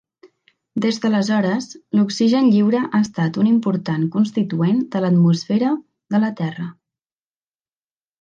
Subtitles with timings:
[0.83, 1.65] Des d'aleshores,
[1.99, 5.69] l'oxigen lliure ha estat un important constituent de l'atmosfera
[6.17, 6.67] de la Terra.